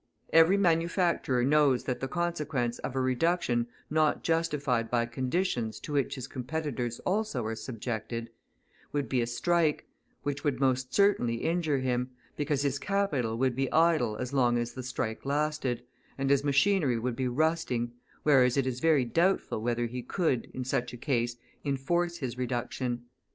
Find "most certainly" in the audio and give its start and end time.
10.59-11.35